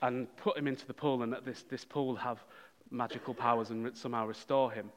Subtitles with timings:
[0.00, 2.42] and put him into the pool, and that this, this pool will have
[2.90, 4.90] magical powers and somehow restore him.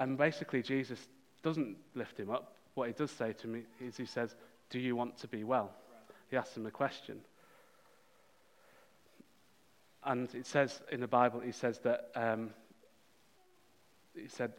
[0.00, 1.06] And basically, Jesus
[1.42, 2.56] doesn't lift him up.
[2.74, 4.34] What he does say to me is, he says,
[4.70, 5.70] Do you want to be well?
[6.30, 7.20] He asks him a question.
[10.04, 12.50] And it says in the Bible, he says that, um,
[14.14, 14.52] he said,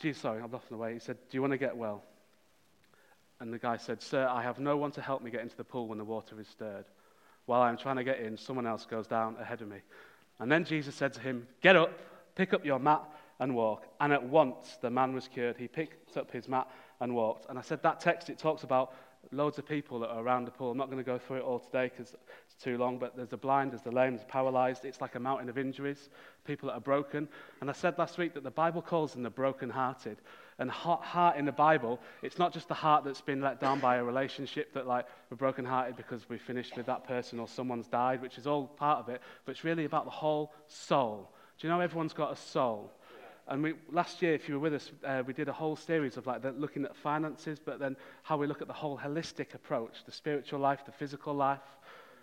[0.00, 0.94] Jesus, sorry, I'm lost in the way.
[0.94, 2.02] He said, Do you want to get well?
[3.40, 5.64] And the guy said, Sir, I have no one to help me get into the
[5.64, 6.84] pool when the water is stirred.
[7.46, 9.78] While I'm trying to get in, someone else goes down ahead of me.
[10.38, 11.90] And then Jesus said to him, Get up,
[12.34, 13.02] pick up your mat,
[13.40, 13.86] and walk.
[14.00, 15.56] And at once the man was cured.
[15.56, 16.68] He picked up his mat
[17.00, 17.46] and walked.
[17.48, 18.94] And I said that text, it talks about
[19.32, 20.70] loads of people that are around the pool.
[20.70, 22.14] I'm not going to go through it all today because
[22.46, 24.84] it's too long, but there's the blind, there's the lame, there's paralyzed.
[24.84, 26.10] It's like a mountain of injuries,
[26.44, 27.28] people that are broken.
[27.60, 30.18] And I said last week that the Bible calls them the broken-hearted.
[30.58, 33.96] And heart in the Bible, it's not just the heart that's been let down by
[33.96, 38.22] a relationship that like we're broken-hearted because we finished with that person or someone's died,
[38.22, 41.30] which is all part of it, but it's really about the whole soul.
[41.58, 42.92] Do you know everyone's got a soul?
[43.46, 46.16] And we, last year, if you were with us, uh, we did a whole series
[46.16, 49.54] of like the, looking at finances, but then how we look at the whole holistic
[49.54, 51.60] approach, the spiritual life, the physical life,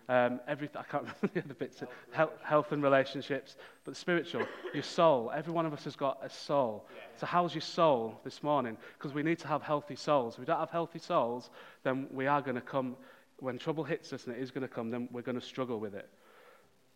[0.10, 0.78] um, everything.
[0.78, 3.56] I can't remember the other bits, health, health and relationships,
[3.86, 5.32] but spiritual, your soul.
[5.34, 6.88] Every one of us has got a soul.
[7.18, 8.76] So how's your soul this morning?
[8.98, 10.34] Because we need to have healthy souls.
[10.34, 11.50] If we don't have healthy souls,
[11.84, 12.96] then we are going to come,
[13.38, 15.80] when trouble hits us, and it is going to come, then we're going to struggle
[15.80, 16.10] with it.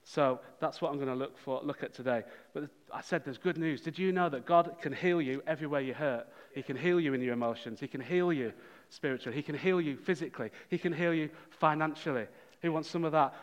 [0.08, 2.24] So that's what I'm going to look for, look at today.
[2.54, 3.82] But I said there's good news.
[3.82, 6.28] Did you know that God can heal you everywhere you hurt?
[6.54, 7.80] He can heal you in your emotions.
[7.80, 8.54] He can heal you
[8.90, 9.36] spiritually.
[9.36, 10.52] He can heal you physically.
[10.70, 12.28] He can heal you financially.
[12.62, 13.34] Who wants some of that?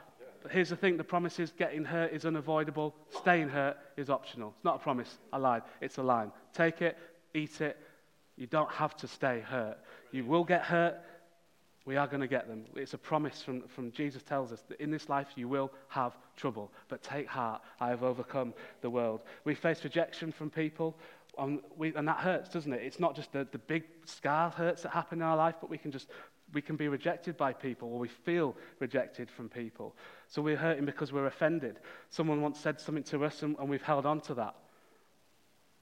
[0.45, 4.55] But here's the thing the promise is getting hurt is unavoidable, staying hurt is optional.
[4.57, 5.19] It's not a promise.
[5.33, 5.63] I lied.
[5.81, 6.31] It's a line.
[6.55, 6.97] Take it,
[7.35, 7.77] eat it.
[8.37, 9.79] You don't have to stay hurt.
[10.13, 11.01] You will get hurt.
[11.85, 12.65] We are going to get them.
[12.77, 16.17] It's a promise from, from Jesus tells us that in this life you will have
[16.37, 16.71] trouble.
[16.89, 19.23] But take heart, I have overcome the world.
[19.45, 20.97] We face rejection from people,
[21.39, 22.83] um, we, and that hurts, doesn't it?
[22.83, 25.79] It's not just the, the big scar hurts that happen in our life, but we
[25.79, 26.09] can just
[26.53, 29.97] we can be rejected by people or we feel rejected from people.
[30.29, 31.79] So we're hurting because we're offended.
[32.11, 34.55] Someone once said something to us and, and we've held on to that.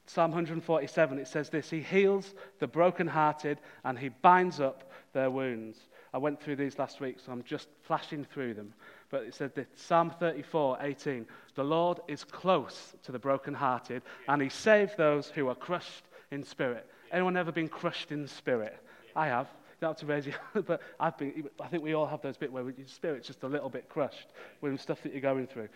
[0.07, 5.79] Psalm 147, it says this He heals the brokenhearted and he binds up their wounds.
[6.13, 8.75] I went through these last week, so I'm just flashing through them.
[9.11, 11.27] But it said this Psalm 34, 18.
[11.55, 16.45] The Lord is close to the brokenhearted, and he saves those who are crushed in
[16.45, 16.89] spirit.
[17.13, 18.77] Anyone ever been crushed in spirit?
[19.15, 19.47] I have.
[19.47, 22.23] You don't have to raise your hand, but I've been, I think we all have
[22.23, 24.29] those bits where your spirit's just a little bit crushed
[24.61, 25.69] with the stuff that you're going through.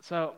[0.00, 0.34] So,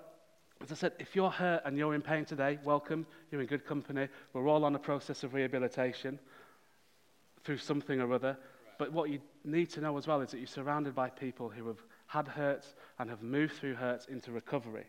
[0.63, 3.07] as I said, if you're hurt and you're in pain today, welcome.
[3.31, 4.09] You're in good company.
[4.33, 6.21] We're all on a process of rehabilitation
[7.43, 8.37] through something or other.
[8.83, 11.69] But what you need to know as well is that you're surrounded by people who
[11.69, 14.87] have had hurts and have moved through hurts into recovery,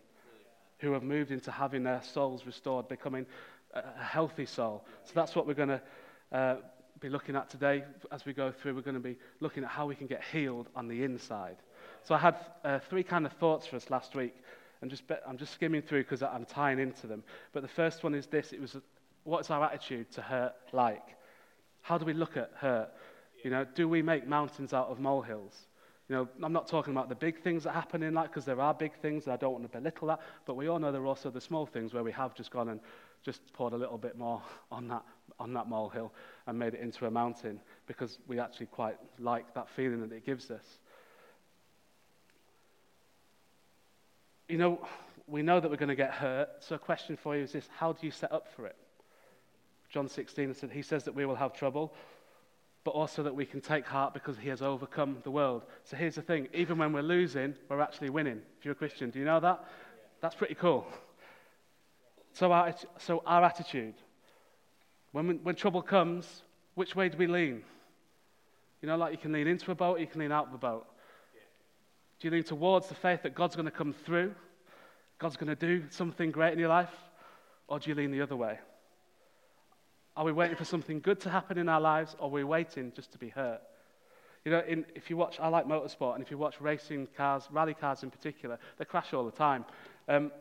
[0.80, 3.28] who have moved into having their souls restored, becoming
[3.76, 4.84] a healthy soul.
[5.04, 5.82] So that's what we're going to
[6.32, 6.56] uh,
[7.02, 8.74] be looking at today as we go through.
[8.74, 11.58] We're going to be looking at how we can get healed on the inside.
[12.02, 14.34] So I had uh, three kind of thoughts for us last week,
[14.82, 17.24] and just I'm just skimming through because I'm tying into them.
[17.52, 18.76] But the first one is this: it was
[19.24, 21.04] what's our attitude to hurt like?
[21.84, 22.90] How do we look at hurt?
[23.44, 25.68] You know, do we make mountains out of molehills?
[26.10, 28.60] You know, I'm not talking about the big things that happen in life because there
[28.60, 30.20] are big things, and I don't want to belittle that.
[30.46, 32.70] But we all know there are also the small things where we have just gone
[32.70, 32.80] and
[33.24, 34.42] just poured a little bit more
[34.72, 35.04] on that
[35.40, 36.14] on that molehill
[36.46, 40.26] and made it into a mountain because we actually quite like that feeling that it
[40.26, 40.66] gives us.
[44.48, 44.86] You know,
[45.26, 46.50] we know that we're going to get hurt.
[46.60, 48.76] So a question for you is this: How do you set up for it?
[49.90, 51.94] John 16 said he says that we will have trouble
[52.84, 55.64] but also that we can take heart because he has overcome the world.
[55.86, 58.42] So here's the thing even when we're losing, we're actually winning.
[58.60, 59.64] If you're a Christian, do you know that?
[60.22, 60.86] That's pretty cool.
[62.34, 63.96] So our, so our attitude,
[65.12, 66.42] when, when trouble comes,
[66.76, 67.64] which way do we lean?
[68.82, 70.58] You know, like you can lean into a boat, you can lean out of a
[70.58, 70.86] boat.
[72.20, 74.34] Do you lean towards the faith that God's going to come through?
[75.20, 76.92] God's going to do something great in your life?
[77.68, 78.60] Or do you lean the other way?
[80.16, 82.92] Are we waiting for something good to happen in our lives, or are we waiting
[82.96, 83.62] just to be hurt?
[84.46, 87.48] You know, in, if you watch, I like motorsport, and if you watch racing cars,
[87.52, 89.66] rally cars in particular, they crash all the time.
[90.08, 90.32] Um,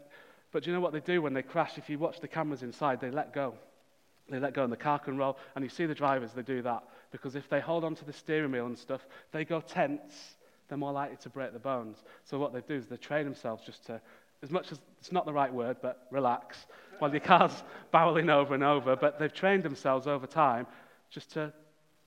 [0.51, 1.79] but do you know what they do when they crash?
[1.79, 3.55] If you watch the cameras inside, they let go.
[4.29, 5.39] They let go and the car can roll.
[5.55, 6.83] And you see the drivers, they do that.
[7.11, 10.37] Because if they hold on to the steering wheel and stuff, they go tense,
[10.69, 12.03] they're more likely to break the bones.
[12.25, 14.01] So what they do is they train themselves just to
[14.43, 16.67] as much as it's not the right word, but relax,
[16.99, 17.63] while your car's
[17.95, 18.97] barreling over and over.
[18.97, 20.67] But they've trained themselves over time
[21.11, 21.53] just to,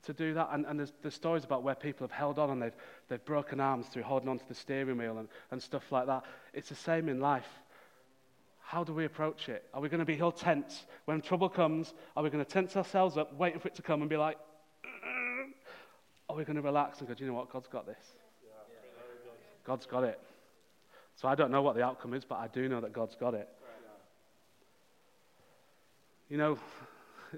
[0.04, 0.50] to do that.
[0.52, 2.76] And, and there's, there's stories about where people have held on and they've,
[3.08, 6.24] they've broken arms through holding onto the steering wheel and, and stuff like that.
[6.54, 7.48] It's the same in life.
[8.62, 9.64] How do we approach it?
[9.74, 10.86] Are we going to be all tense?
[11.06, 14.02] When trouble comes, are we going to tense ourselves up, waiting for it to come
[14.02, 14.38] and be like,
[16.28, 17.52] are we going to relax and go, do you know what?
[17.52, 18.16] God's got this.
[19.64, 20.20] God's got it.
[21.16, 23.34] So I don't know what the outcome is, but I do know that God's got
[23.34, 23.50] it.
[26.30, 26.58] You know,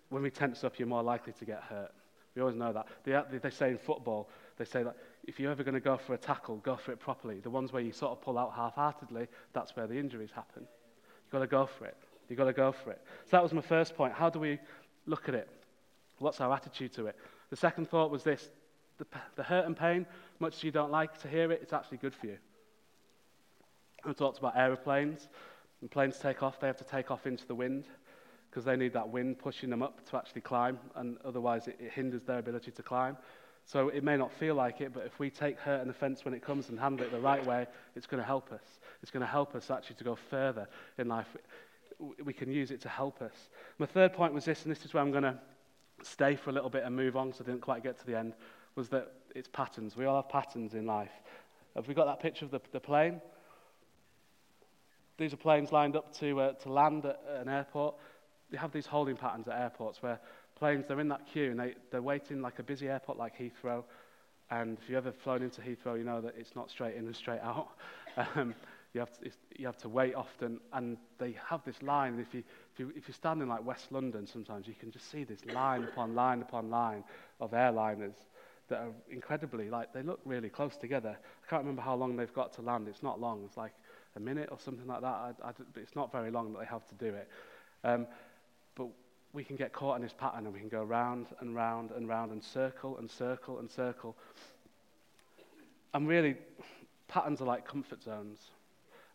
[0.10, 1.92] when we tense up, you're more likely to get hurt.
[2.36, 2.88] We always know that.
[3.04, 4.96] They, they say in football, they say that
[5.26, 7.40] if you're ever going to go for a tackle, go for it properly.
[7.40, 10.62] The ones where you sort of pull out half-heartedly, that's where the injuries happen.
[10.62, 11.98] You've got to go for it.
[12.30, 13.02] You've got to go for it.
[13.26, 14.14] So that was my first point.
[14.14, 14.60] How do we
[15.06, 15.50] look at it?
[16.20, 17.16] What's our attitude to it?
[17.50, 18.50] The second thought was this.
[18.98, 20.06] The, the hurt and pain,
[20.40, 22.38] much as you don't like to hear it, it's actually good for you.
[24.06, 25.28] We talked about aeroplanes.
[25.82, 27.86] When planes take off, they have to take off into the wind
[28.50, 31.92] because they need that wind pushing them up to actually climb, and otherwise it, it,
[31.92, 33.18] hinders their ability to climb.
[33.66, 36.34] So it may not feel like it, but if we take hurt and offense when
[36.34, 38.64] it comes and handle it the right way, it's going to help us.
[39.02, 40.68] It's going to help us actually to go further
[40.98, 41.28] in life.
[42.24, 43.50] We can use it to help us.
[43.78, 45.38] My third point was this, and this is where I'm going to
[46.02, 48.18] stay for a little bit and move on, so I didn't quite get to the
[48.18, 48.34] end,
[48.76, 49.98] was that it's patterns.
[49.98, 51.12] We all have patterns in life.
[51.76, 53.22] Have we got that picture of the, the plane?
[55.18, 57.96] These are planes lined up to, uh, to land at an airport.
[58.52, 60.20] They have these holding patterns at airports where
[60.56, 63.84] planes, they're in that queue and they, they're waiting like a busy airport like Heathrow.
[64.50, 67.16] And if you've ever flown into Heathrow, you know that it's not straight in and
[67.16, 67.70] straight out.
[68.36, 68.56] Um,
[68.94, 70.60] you, have to, you have to wait often.
[70.74, 72.14] And they have this line.
[72.14, 72.44] And if, you,
[72.74, 75.84] if, you, if you're standing like West London, sometimes you can just see this line
[75.84, 77.04] upon line upon line
[77.40, 78.16] of airliners
[78.70, 81.16] that are incredibly, like, they look really close together.
[81.16, 82.88] I can't remember how long they've got to land.
[82.88, 83.44] It's not long.
[83.46, 83.74] It's like
[84.18, 85.08] a minute or something like that.
[85.08, 87.30] I, I, it's not very long that they have to do it.
[87.84, 88.08] Um,
[88.76, 88.88] but
[89.34, 92.08] we can get caught in this pattern and we can go round and round and
[92.08, 94.16] round and circle and circle and circle.
[95.94, 96.36] And really,
[97.08, 98.40] patterns are like comfort zones.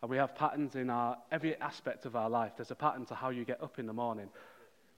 [0.01, 2.53] And we have patterns in our, every aspect of our life.
[2.57, 4.29] There's a pattern to how you get up in the morning.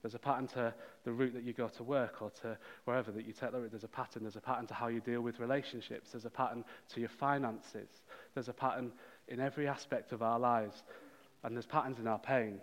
[0.04, 3.26] There's a pattern to the route that you go to work or to wherever that
[3.26, 3.70] you take the route.
[3.70, 4.22] There's a pattern.
[4.22, 6.10] There's a pattern to how you deal with relationships.
[6.12, 7.88] There's a pattern to your finances.
[8.34, 8.92] There's a pattern
[9.28, 10.82] in every aspect of our lives.
[11.42, 12.60] And there's patterns in our pain.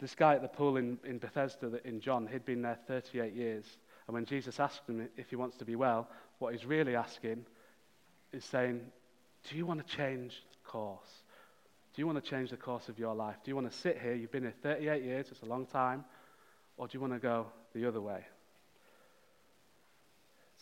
[0.00, 3.64] This guy at the pool in, in Bethesda, in John, he'd been there 38 years.
[4.06, 6.08] And when Jesus asked him if he wants to be well,
[6.38, 7.46] what he's really asking
[8.32, 8.80] is saying,
[9.48, 10.34] Do you want to change
[10.64, 11.22] course?
[11.94, 13.36] Do you want to change the course of your life?
[13.44, 14.14] Do you want to sit here?
[14.14, 16.04] You've been here 38 years, it's a long time.
[16.76, 18.24] Or do you want to go the other way?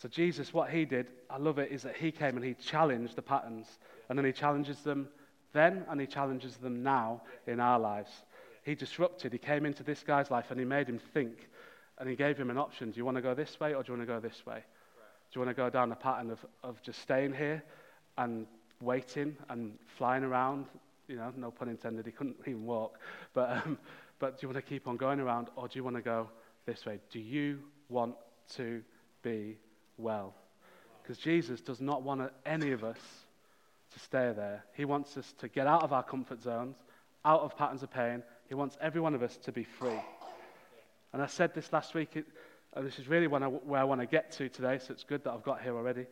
[0.03, 3.15] So, Jesus, what he did, I love it, is that he came and he challenged
[3.15, 3.79] the patterns.
[4.09, 5.07] And then he challenges them
[5.53, 8.11] then and he challenges them now in our lives.
[8.65, 11.47] He disrupted, he came into this guy's life and he made him think.
[11.97, 13.93] And he gave him an option do you want to go this way or do
[13.93, 14.57] you want to go this way?
[15.31, 17.63] Do you want to go down the pattern of, of just staying here
[18.17, 18.45] and
[18.81, 20.65] waiting and flying around
[21.07, 22.99] you know, no pun intended, he couldn't even walk.
[23.33, 23.77] But, um,
[24.19, 26.29] but do you want to keep on going around or do you want to go
[26.65, 26.99] this way?
[27.09, 28.15] Do you want
[28.55, 28.81] to
[29.21, 29.55] be
[29.97, 30.33] well?
[31.01, 32.99] Because Jesus does not want any of us
[33.93, 34.63] to stay there.
[34.73, 36.75] He wants us to get out of our comfort zones,
[37.25, 38.23] out of patterns of pain.
[38.47, 39.99] He wants every one of us to be free.
[41.11, 42.25] And I said this last week, and
[42.75, 45.23] uh, this is really I, where I want to get to today, so it's good
[45.23, 46.05] that I've got here already.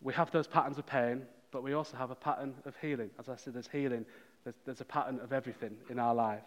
[0.00, 3.10] We have those patterns of pain, but we also have a pattern of healing.
[3.18, 4.04] As I said, there's healing,
[4.44, 6.44] there's, there's a pattern of everything in our life.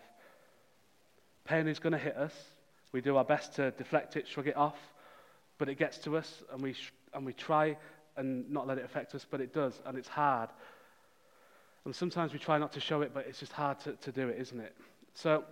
[1.43, 2.33] Pain is going to hit us.
[2.93, 4.77] We do our best to deflect it, shrug it off,
[5.57, 7.77] but it gets to us, and we, sh- and we try
[8.15, 10.49] and not let it affect us, but it does, and it's hard.
[11.85, 14.27] And sometimes we try not to show it, but it's just hard to, to do
[14.27, 14.75] it, isn't it?
[15.13, 15.43] So,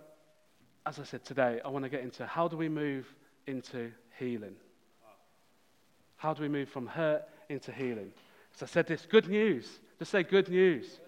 [0.84, 3.06] as I said today, I want to get into how do we move
[3.46, 4.54] into healing?
[6.16, 8.12] How do we move from hurt into healing?
[8.54, 9.68] As I said this, good news.
[9.98, 11.00] Just say good news.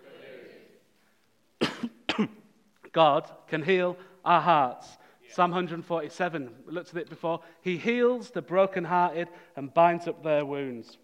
[1.61, 1.71] Good
[2.19, 2.29] news.
[2.93, 4.98] God can heal our hearts.
[5.31, 7.41] Psalm 147, we looked at it before.
[7.61, 10.97] He heals the brokenhearted and binds up their wounds.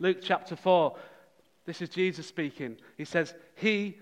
[0.00, 0.96] Luke chapter 4,
[1.64, 2.76] this is Jesus speaking.
[2.96, 3.98] He says, He,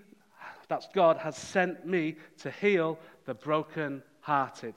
[0.67, 4.75] that's God, has sent me to heal the brokenhearted.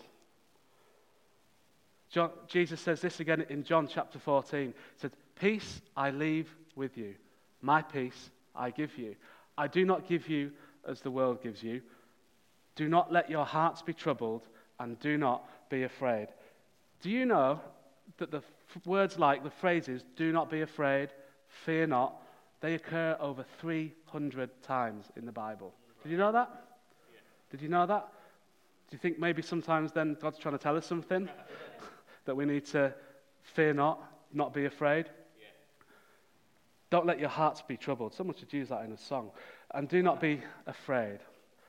[2.10, 4.68] John, Jesus says this again in John chapter 14.
[4.68, 7.14] He said, Peace I leave with you,
[7.62, 9.16] my peace I give you.
[9.58, 10.52] I do not give you
[10.86, 11.82] as the world gives you.
[12.74, 14.46] Do not let your hearts be troubled,
[14.78, 16.28] and do not be afraid.
[17.02, 17.60] Do you know
[18.18, 21.10] that the f- words like the phrases, do not be afraid,
[21.64, 22.22] fear not,
[22.60, 25.72] they occur over 300 times in the Bible?
[26.02, 26.50] Did you know that?
[27.50, 28.08] Did you know that?
[28.90, 31.28] Do you think maybe sometimes then God's trying to tell us something?
[32.24, 32.92] that we need to
[33.42, 34.02] fear not,
[34.32, 35.06] not be afraid.
[35.38, 35.46] Yeah.
[36.90, 38.14] Don't let your hearts be troubled.
[38.14, 39.30] Someone should use that in a song.
[39.72, 41.20] And do not be afraid.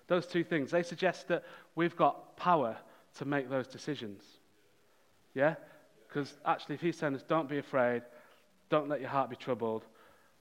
[0.07, 1.43] Those two things, they suggest that
[1.75, 2.77] we've got power
[3.17, 4.23] to make those decisions.
[5.33, 5.55] Yeah?
[6.07, 8.01] Because actually, if he's saying us, don't be afraid,
[8.69, 9.83] don't let your heart be troubled,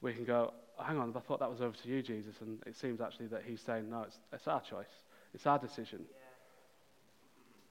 [0.01, 2.35] we can go, oh, hang on, I thought that was over to you, Jesus.
[2.41, 4.87] And it seems actually that he's saying, no, it's, it's our choice,
[5.35, 6.01] it's our decision.
[6.09, 6.17] Yeah.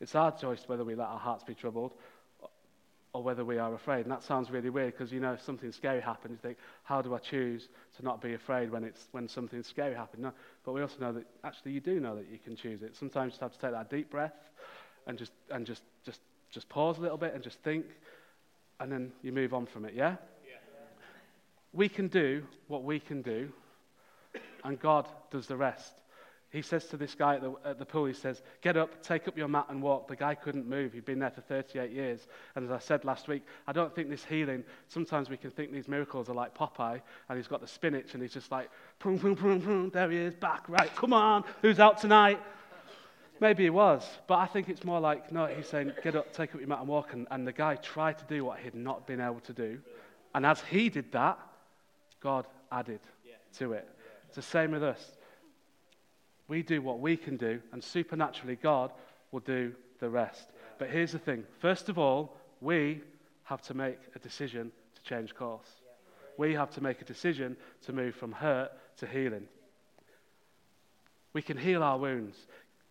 [0.02, 1.94] It's our choice whether we let our hearts be troubled
[3.14, 4.02] or whether we are afraid.
[4.02, 7.02] And that sounds really weird because you know if something scary happens, you think, how
[7.02, 10.22] do I choose to not be afraid when, it's, when something scary happens?
[10.22, 10.34] No,
[10.66, 12.94] but we also know that actually you do know that you can choose it.
[12.94, 14.34] Sometimes you just have to take that deep breath
[15.08, 16.20] and just, and just, just,
[16.52, 17.86] just pause a little bit and just think,
[18.80, 20.16] and then you move on from it, yeah?
[20.46, 20.58] yeah?
[21.74, 23.52] We can do what we can do,
[24.64, 25.94] and God does the rest.
[26.56, 29.28] He says to this guy at the, at the, pool, he says, Get up, take
[29.28, 30.08] up your mat and walk.
[30.08, 30.94] The guy couldn't move.
[30.94, 32.28] He'd been there for 38 years.
[32.56, 35.74] And as I said last week, I don't think this healing, sometimes we can think
[35.74, 38.70] these miracles are like Popeye, and he's got the spinach, and he's just like,
[39.04, 42.40] there he is, back, right, come on, who's out tonight?
[43.40, 46.54] Maybe he was, but I think it's more like, no, he's saying, Get up, take
[46.56, 47.14] up your mat and walk.
[47.14, 49.80] And, and the guy tried to do what he'd not been able to do.
[50.34, 51.38] And as he did that,
[52.22, 53.02] God added
[53.58, 53.88] to it.
[54.28, 55.12] It's the same with us.
[56.48, 58.92] We do what we can do, and supernaturally, God
[59.32, 60.52] will do the rest.
[60.78, 63.02] But here's the thing first of all, we
[63.44, 65.68] have to make a decision to change course.
[66.38, 69.48] We have to make a decision to move from hurt to healing.
[71.34, 72.38] We can heal our wounds.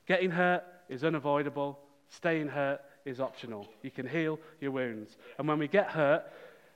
[0.06, 3.66] Getting hurt is unavoidable, staying hurt is optional.
[3.82, 5.16] You can heal your wounds.
[5.38, 6.24] And when we get hurt,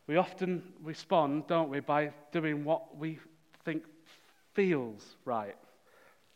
[0.07, 3.19] we often respond, don't we, by doing what we
[3.65, 3.85] think
[4.55, 5.57] feels right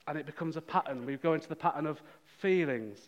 [0.07, 1.07] and it becomes a pattern.
[1.07, 2.01] We go into the pattern of
[2.41, 2.99] feelings.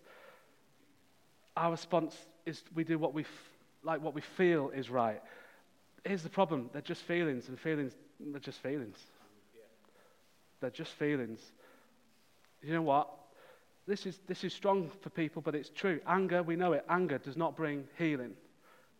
[1.56, 3.50] Our response is we do what we f-
[3.82, 5.20] like what we feel is right.
[6.04, 8.98] Here's the problem: they're just feelings, and feelings they're just feelings.
[10.60, 11.40] They're just feelings.
[12.62, 13.08] You know what?
[13.86, 16.00] This is this is strong for people, but it's true.
[16.06, 16.84] Anger, we know it.
[16.88, 18.32] Anger does not bring healing.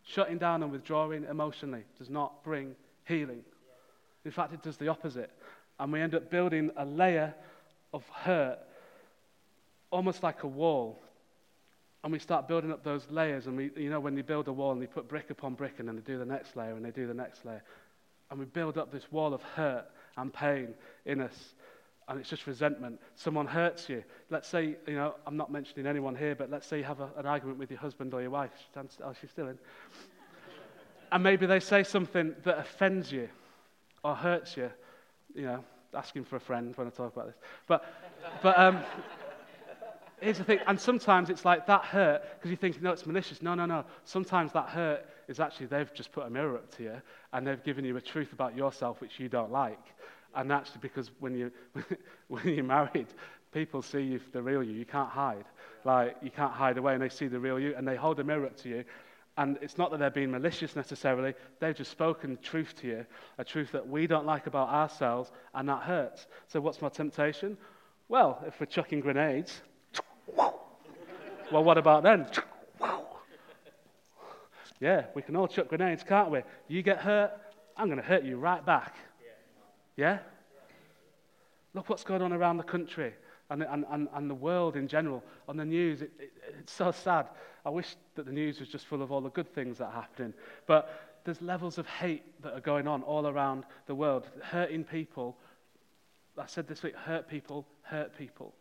[0.07, 2.76] Shutting down and withdrawing emotionally does not bring
[3.07, 3.43] healing.
[4.25, 5.31] In fact, it does the opposite.
[5.79, 7.35] And we end up building a layer
[7.93, 8.59] of hurt,
[9.91, 11.00] almost like a wall.
[12.03, 13.47] And we start building up those layers.
[13.47, 15.79] And we, you know, when you build a wall and you put brick upon brick
[15.79, 17.62] and then they do the next layer and they do the next layer.
[18.31, 19.87] And we build up this wall of hurt
[20.17, 20.75] and pain
[21.07, 21.55] in us.
[22.08, 23.00] And it's just resentment.
[23.14, 24.04] Someone hurts you.
[24.28, 27.08] Let's say, you know, I'm not mentioning anyone here, but let's say you have a,
[27.16, 28.50] an argument with your husband or your wife.
[28.76, 29.58] Oh, she's still in.
[31.12, 33.28] and maybe they say something that offends you
[34.02, 34.70] or hurts you.
[35.34, 37.37] You know, asking for a friend when I talk about this.
[37.66, 37.84] But,
[38.42, 38.80] but um,
[40.20, 43.42] here's the thing, and sometimes it's like that hurt because you think, no, it's malicious.
[43.42, 43.84] No, no, no.
[44.04, 47.62] Sometimes that hurt is actually they've just put a mirror up to you and they've
[47.64, 49.80] given you a truth about yourself which you don't like.
[50.37, 51.53] And actually, because when, you,
[52.29, 53.07] when you're married,
[53.53, 54.73] people see you, the real you.
[54.73, 55.45] You can't hide.
[55.85, 58.25] Like, you can't hide away, and they see the real you, and they hold a
[58.25, 58.85] mirror up to you.
[59.37, 63.07] And it's not that they're being malicious necessarily, they've just spoken truth to you,
[63.38, 66.26] a truth that we don't like about ourselves, and that hurts.
[66.47, 67.57] So, what's my temptation?
[68.09, 69.61] Well, if we're chucking grenades,
[70.37, 72.26] well, what about then?
[74.81, 76.43] Yeah, we can all chuck grenades, can't we?
[76.69, 77.31] You get hurt,
[77.76, 78.95] I'm going to hurt you right back.
[79.96, 80.18] Yeah?
[81.74, 83.14] Look what's going on around the country
[83.50, 85.22] and, and, and, and the world in general.
[85.48, 87.28] On the news, it, it, it's so sad.
[87.64, 89.92] I wish that the news was just full of all the good things that are
[89.92, 90.34] happening.
[90.66, 95.36] But there's levels of hate that are going on all around the world, hurting people.
[96.38, 98.54] I said this week hurt people, hurt people.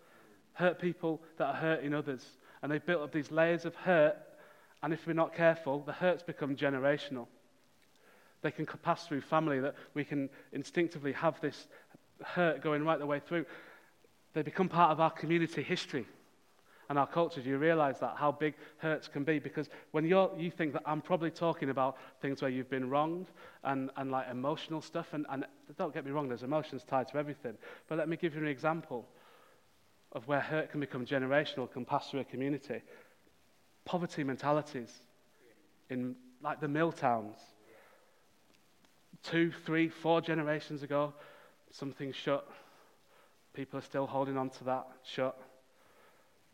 [0.53, 2.25] Hurt people that are hurting others.
[2.61, 4.17] And they've built up these layers of hurt
[4.83, 7.27] and if we're not careful, the hurts become generational.
[8.43, 11.67] They can pass through family, that we can instinctively have this
[12.23, 13.45] hurt going right the way through.
[14.33, 16.05] They become part of our community history
[16.89, 17.41] and our culture.
[17.41, 18.15] Do you realize that?
[18.17, 19.39] How big hurts can be?
[19.39, 23.31] Because when you're, you think that I'm probably talking about things where you've been wronged
[23.63, 25.45] and, and like emotional stuff, and, and
[25.77, 27.53] don't get me wrong, there's emotions tied to everything.
[27.87, 29.07] But let me give you an example
[30.11, 32.81] of where hurt can become generational, can pass through a community
[33.85, 34.91] poverty mentalities
[35.89, 37.37] in like the mill towns.
[39.23, 41.13] Two, three, four generations ago,
[41.71, 42.47] something shut.
[43.53, 45.39] People are still holding on to that shut.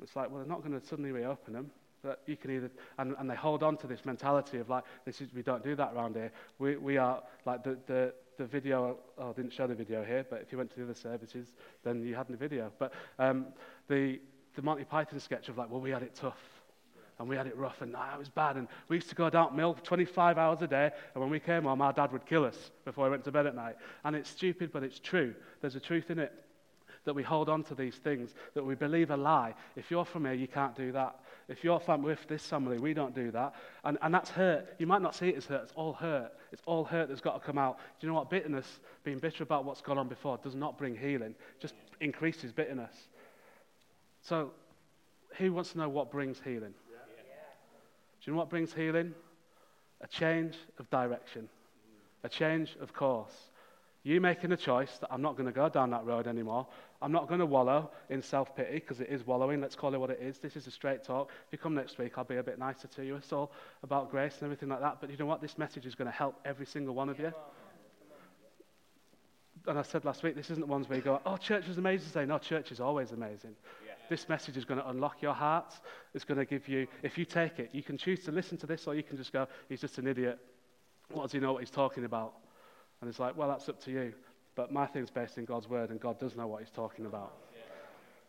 [0.02, 1.72] It's like, well, they're not going to suddenly reopen them.
[2.02, 5.20] But you can either, and, and they hold on to this mentality of like, this
[5.20, 6.32] is, we don't do that around here.
[6.58, 10.26] We, we are, like the, the, the video, oh, I didn't show the video here,
[10.30, 11.48] but if you went to the other services,
[11.84, 12.72] then you had the video.
[12.80, 13.48] But um,
[13.90, 14.22] the,
[14.56, 16.40] the Monty Python sketch of like, well, we had it tough
[17.20, 18.56] and we had it rough and ah, it was bad.
[18.56, 21.64] And we used to go down mill 25 hours a day, and when we came
[21.64, 23.76] home, our dad would kill us before we went to bed at night.
[24.04, 25.36] And it's stupid, but it's true.
[25.62, 26.34] There's a truth in it
[27.06, 29.54] that we hold on to these things, that we believe a lie.
[29.76, 31.20] If you're from here, you can't do that.
[31.48, 33.56] If you're from with this family, we don't do that.
[33.84, 34.76] And, and that's hurt.
[34.78, 35.64] You might not see it as hurt.
[35.64, 36.32] It's all hurt.
[36.52, 37.80] It's all hurt that's got to come out.
[38.00, 38.30] Do you know what?
[38.30, 41.36] Bitterness, being bitter about what's gone on before, does not bring healing.
[41.60, 42.96] just increases bitterness.
[44.22, 44.52] So,
[45.38, 46.74] who wants to know what brings healing?
[48.22, 49.14] Do you know what brings healing?
[50.02, 51.50] A change of direction,
[52.24, 53.34] a change of course.
[54.04, 56.66] You making a choice that I'm not going to go down that road anymore.
[57.02, 59.60] I'm not going to wallow in self pity because it is wallowing.
[59.60, 60.38] Let's call it what it is.
[60.38, 61.32] This is a straight talk.
[61.48, 63.18] If you come next week, I'll be a bit nicer to you.
[63.18, 63.52] It's all
[63.84, 64.98] about grace and everything like that.
[65.02, 65.42] But you know what?
[65.42, 67.34] This message is going to help every single one of you.
[69.68, 71.78] And I said last week, this isn't the ones where you go, oh, church is
[71.78, 72.26] amazing today.
[72.26, 73.56] No, church is always amazing.
[74.10, 75.74] This message is going to unlock your heart.
[76.14, 78.68] It's going to give you, if you take it, you can choose to listen to
[78.68, 80.40] this or you can just go, he's just an idiot.
[81.12, 82.34] What does he know what he's talking about?
[83.02, 84.14] And it's like, well, that's up to you.
[84.56, 87.34] But my thing's based in God's word, and God does know what he's talking about.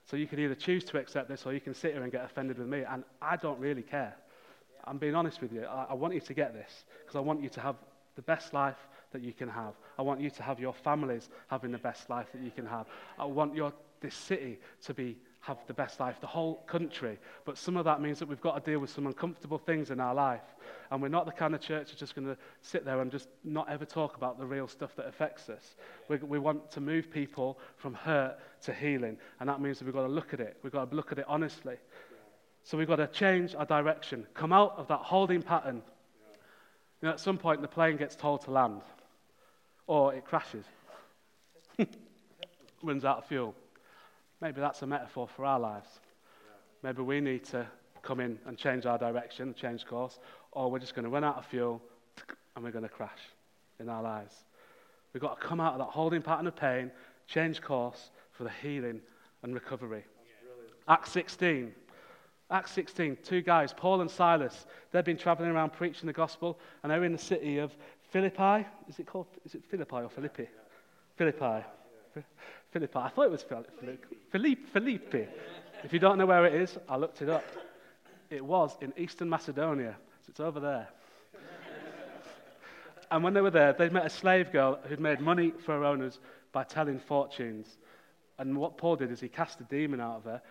[0.04, 2.24] So you can either choose to accept this or you can sit here and get
[2.24, 2.82] offended with me.
[2.88, 4.14] And I don't really care.
[4.84, 5.64] I'm being honest with you.
[5.64, 7.76] I, I want you to get this because I want you to have
[8.16, 8.78] the best life
[9.12, 9.74] that you can have.
[9.98, 12.86] I want you to have your families having the best life that you can have.
[13.18, 17.18] I want your, this city to be have the best life, the whole country.
[17.46, 19.98] But some of that means that we've got to deal with some uncomfortable things in
[19.98, 20.42] our life.
[20.90, 23.28] And we're not the kind of church that's just going to sit there and just
[23.42, 25.76] not ever talk about the real stuff that affects us.
[26.08, 29.16] We, we want to move people from hurt to healing.
[29.40, 30.58] And that means that we've got to look at it.
[30.62, 31.76] We've got to look at it honestly.
[32.64, 35.82] So we've got to change our direction, come out of that holding pattern.
[37.00, 38.82] You know, at some point, the plane gets told to land,
[39.86, 40.66] or it crashes,
[42.82, 43.54] runs out of fuel.
[44.40, 46.00] Maybe that's a metaphor for our lives.
[46.82, 47.66] Maybe we need to
[48.02, 50.18] come in and change our direction, change course,
[50.52, 51.82] or we're just going to run out of fuel
[52.54, 53.20] and we're going to crash
[53.78, 54.34] in our lives.
[55.12, 56.90] We've got to come out of that holding pattern of pain,
[57.26, 59.00] change course for the healing
[59.42, 60.04] and recovery.
[60.88, 61.74] Acts 16.
[62.50, 66.90] Acts 16, two guys, Paul and Silas, they've been traveling around preaching the gospel, and
[66.90, 67.76] they're in the city of
[68.10, 68.66] Philippi.
[68.88, 70.48] Is it called, is it Philippi or Philippi?
[71.16, 71.64] Philippi.
[72.70, 72.98] Philippi.
[72.98, 73.42] I thought it was
[74.30, 74.62] Philippe.
[74.72, 75.28] Philippe.
[75.82, 77.44] If you don't know where it is, I looked it up.
[78.28, 79.96] It was in Eastern Macedonia.
[80.22, 80.88] So it's over there.
[83.10, 85.84] and when they were there, they met a slave girl who'd made money for her
[85.84, 86.18] owners
[86.52, 87.76] by telling fortunes.
[88.38, 90.42] And what Paul did is he cast a demon out of her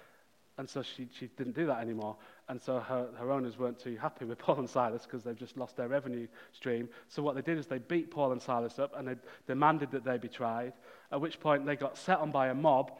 [0.59, 2.17] and so she, she didn't do that anymore.
[2.49, 5.55] And so her, her owners weren't too happy with Paul and Silas because they've just
[5.55, 6.89] lost their revenue stream.
[7.07, 9.15] So what they did is they beat Paul and Silas up and they
[9.47, 10.73] demanded that they be tried,
[11.11, 12.91] at which point they got set on by a mob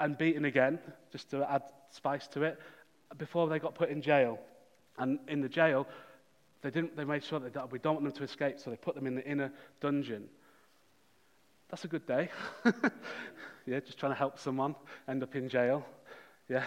[0.00, 0.78] and beaten again,
[1.12, 2.58] just to add spice to it,
[3.16, 4.38] before they got put in jail.
[4.98, 5.86] And in the jail,
[6.62, 8.94] they, didn't, they made sure that we don't want them to escape, so they put
[8.94, 10.28] them in the inner dungeon.
[11.70, 12.30] that's a good day.
[13.66, 14.74] yeah, just trying to help someone
[15.08, 15.84] end up in jail.
[16.48, 16.64] Yeah.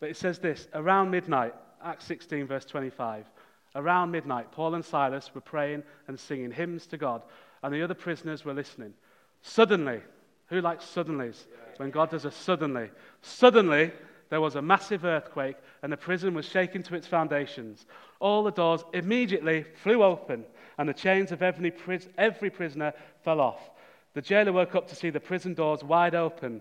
[0.00, 3.26] But it says this around midnight, Acts 16, verse 25.
[3.74, 7.22] Around midnight, Paul and Silas were praying and singing hymns to God,
[7.62, 8.94] and the other prisoners were listening.
[9.42, 10.00] Suddenly,
[10.46, 11.46] who likes suddenlies?
[11.76, 12.90] When God does a suddenly.
[13.22, 13.92] Suddenly,
[14.30, 17.86] there was a massive earthquake, and the prison was shaken to its foundations.
[18.20, 20.44] All the doors immediately flew open,
[20.76, 23.70] and the chains of every, pris- every prisoner fell off.
[24.14, 26.60] The jailer woke up to see the prison doors wide open.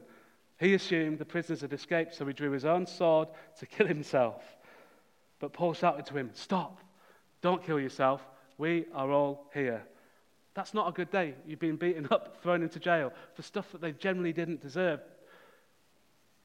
[0.59, 4.43] He assumed the prisoners had escaped, so he drew his own sword to kill himself.
[5.39, 6.79] But Paul shouted to him, Stop!
[7.41, 8.25] Don't kill yourself.
[8.57, 9.83] We are all here.
[10.57, 11.35] That's not a good day.
[11.45, 14.99] You've been beaten up, thrown into jail for stuff that they generally didn't deserve.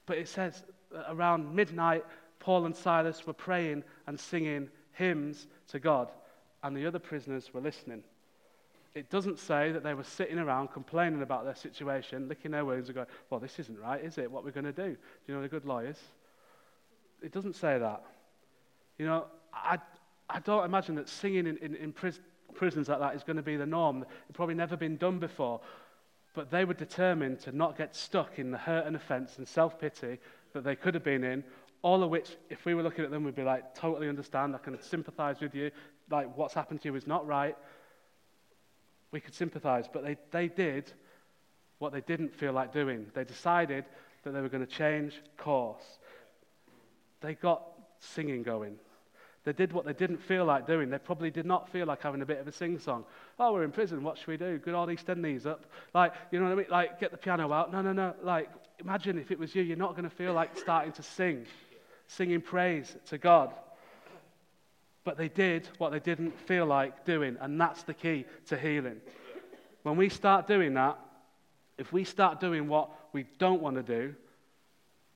[0.04, 0.62] But it says
[1.08, 2.04] around midnight,
[2.38, 6.10] Paul and Silas were praying and singing hymns to God,
[6.62, 8.02] and the other prisoners were listening.
[8.94, 12.90] It doesn't say that they were sitting around complaining about their situation, licking their wounds,
[12.90, 14.30] and going, Well, this isn't right, is it?
[14.30, 14.90] What we're we going to do?
[14.90, 15.98] Do you know the good lawyers?
[17.22, 18.04] It doesn't say that.
[18.98, 19.78] You know, I,
[20.28, 22.20] I don't imagine that singing in, in, in pris-
[22.54, 24.04] prisons like that is going to be the norm.
[24.28, 25.60] It's probably never been done before.
[26.34, 29.78] But they were determined to not get stuck in the hurt and offense and self
[29.78, 30.18] pity
[30.52, 31.44] that they could have been in,
[31.82, 34.58] all of which, if we were looking at them, we'd be like, totally understand, I
[34.58, 35.70] can sympathize with you.
[36.10, 37.56] Like, what's happened to you is not right.
[39.10, 39.86] We could sympathize.
[39.92, 40.92] But they, they did
[41.78, 43.06] what they didn't feel like doing.
[43.14, 43.84] They decided
[44.22, 45.82] that they were going to change course.
[47.20, 47.62] They got
[47.98, 48.76] singing going.
[49.44, 50.88] They did what they didn't feel like doing.
[50.88, 53.04] They probably did not feel like having a bit of a sing song.
[53.40, 54.04] Oh, we're in prison.
[54.04, 54.58] What should we do?
[54.58, 55.64] Good old East End knees up.
[55.92, 56.66] Like, you know what I mean?
[56.70, 57.72] Like, get the piano out.
[57.72, 58.14] No, no, no.
[58.22, 61.46] Like, imagine if it was you, you're not going to feel like starting to sing,
[62.06, 63.52] singing praise to God.
[65.02, 69.00] But they did what they didn't feel like doing, and that's the key to healing.
[69.82, 70.98] When we start doing that,
[71.78, 74.14] if we start doing what we don't want to do,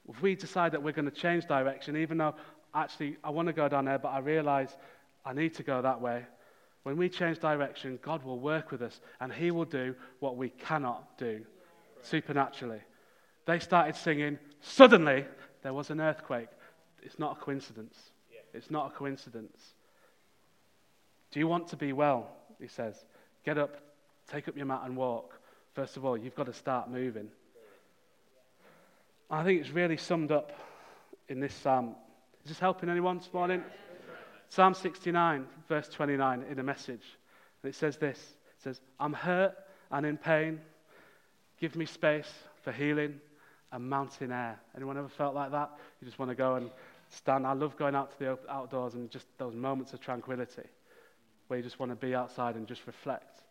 [0.08, 2.34] if we decide that we're going to change direction, even though
[2.76, 4.76] actually, I want to go down there, but I realize
[5.24, 6.24] I need to go that way.
[6.82, 10.50] When we change direction, God will work with us and He will do what we
[10.50, 11.44] cannot do
[12.02, 12.80] supernaturally.
[13.46, 14.38] They started singing.
[14.60, 15.24] Suddenly,
[15.62, 16.48] there was an earthquake.
[17.02, 17.98] It's not a coincidence.
[18.54, 19.74] It's not a coincidence.
[21.32, 22.30] Do you want to be well?
[22.60, 23.04] He says.
[23.44, 23.76] Get up,
[24.30, 25.38] take up your mat, and walk.
[25.74, 27.28] First of all, you've got to start moving.
[29.30, 30.52] I think it's really summed up
[31.28, 31.96] in this psalm
[32.46, 33.60] is this helping anyone this morning?
[34.50, 37.02] Psalm 69, verse 29 in a message.
[37.60, 39.56] And it says this It says, I'm hurt
[39.90, 40.60] and in pain.
[41.58, 42.32] Give me space
[42.62, 43.20] for healing
[43.72, 44.60] and mountain air.
[44.76, 45.72] Anyone ever felt like that?
[46.00, 46.70] You just want to go and
[47.08, 47.44] stand.
[47.44, 50.68] I love going out to the outdoors and just those moments of tranquility
[51.48, 53.42] where you just want to be outside and just reflect.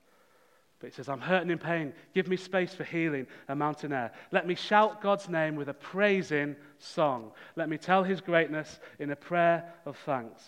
[0.80, 1.94] But it says, I'm hurting in pain.
[2.14, 4.12] Give me space for healing and mountain air.
[4.32, 7.32] Let me shout God's name with a praising song.
[7.56, 10.44] Let me tell his greatness in a prayer of thanks.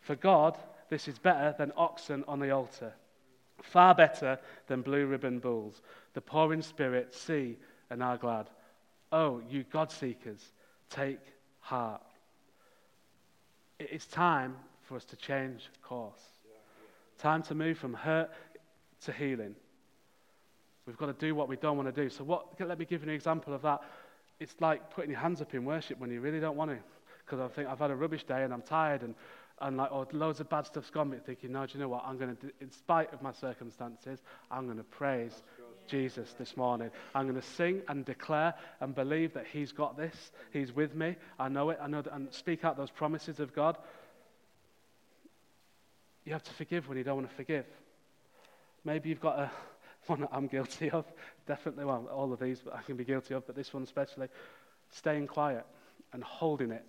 [0.00, 2.92] For God, this is better than oxen on the altar,
[3.62, 5.80] far better than blue ribbon bulls.
[6.14, 7.56] The poor in spirit see
[7.90, 8.48] and are glad.
[9.12, 10.52] Oh, you God seekers,
[10.90, 11.20] take
[11.60, 12.02] heart.
[13.78, 16.20] It is time for us to change course.
[17.18, 18.30] Time to move from hurt
[19.04, 19.54] to healing.
[20.88, 22.08] We've got to do what we don't want to do.
[22.08, 23.82] So, what, let me give you an example of that.
[24.40, 26.78] It's like putting your hands up in worship when you really don't want to.
[27.26, 29.14] Because I think I've had a rubbish day and I'm tired and,
[29.60, 32.04] and like, or loads of bad stuff's gone, but thinking, no, do you know what?
[32.06, 34.20] I'm going to, in spite of my circumstances,
[34.50, 35.42] I'm going to praise
[35.86, 36.90] Jesus this morning.
[37.14, 40.32] I'm going to sing and declare and believe that He's got this.
[40.54, 41.16] He's with me.
[41.38, 41.78] I know it.
[41.82, 43.76] I know that, and speak out those promises of God.
[46.24, 47.66] You have to forgive when you don't want to forgive.
[48.84, 49.50] Maybe you've got a,
[50.08, 51.04] one that I'm guilty of.
[51.46, 54.28] Definitely, well, all of these but I can be guilty of, but this one especially.
[54.90, 55.66] Staying quiet
[56.12, 56.84] and holding it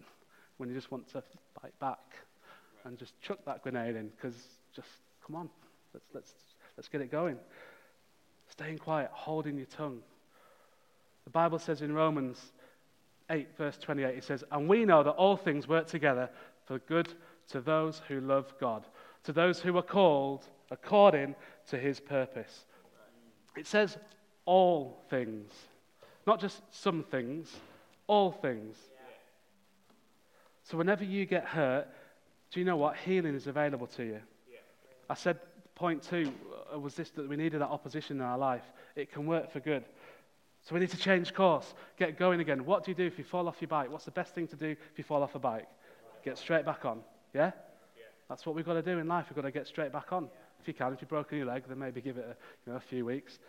[0.58, 1.24] when you just want to
[1.62, 2.00] bite back
[2.86, 4.36] and just chuck that grenade in because
[4.76, 4.88] just,
[5.26, 5.50] come on,
[5.94, 6.34] let's, let's,
[6.78, 7.38] let's get it going.
[8.50, 10.00] Staying quiet, holding your tongue.
[11.26, 12.40] The Bible says in Romans
[13.30, 16.30] 8, verse 28, it says, And we know that all things work together
[16.66, 17.14] for good
[17.50, 18.86] to those who love God,
[19.24, 21.36] to those who are called according
[21.70, 22.66] to his purpose.
[23.60, 23.98] It says
[24.46, 25.52] all things,
[26.26, 27.54] not just some things,
[28.08, 28.78] all things.
[30.64, 31.86] So whenever you get hurt,
[32.52, 32.96] do you know what?
[32.96, 34.20] Healing is available to you.
[35.10, 35.40] I said
[35.76, 36.32] point two
[36.74, 38.64] uh, was this that we needed that opposition in our life.
[38.96, 39.84] It can work for good.
[40.62, 42.64] So we need to change course, get going again.
[42.64, 43.92] What do you do if you fall off your bike?
[43.92, 45.68] What's the best thing to do if you fall off a bike?
[46.24, 47.02] Get straight back on.
[47.34, 47.52] Yeah?
[48.30, 49.26] That's what we've got to do in life.
[49.30, 50.30] We've got to get straight back on.
[50.60, 52.78] If you can, if you've broken your leg, then maybe give it a, you know,
[52.78, 53.40] a few weeks.